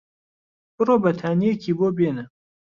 [0.75, 2.25] بڕۆ بەتانییەکی بۆ بێنە.